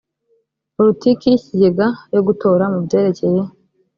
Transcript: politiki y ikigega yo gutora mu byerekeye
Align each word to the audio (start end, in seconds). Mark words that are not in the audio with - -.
politiki 0.75 1.23
y 1.27 1.35
ikigega 1.37 1.87
yo 2.13 2.21
gutora 2.27 2.63
mu 2.73 2.79
byerekeye 2.85 3.41